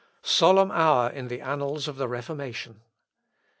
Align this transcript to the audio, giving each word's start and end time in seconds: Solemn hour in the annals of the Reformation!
Solemn 0.23 0.71
hour 0.71 1.11
in 1.11 1.27
the 1.27 1.41
annals 1.41 1.87
of 1.87 1.97
the 1.97 2.07
Reformation! 2.07 2.81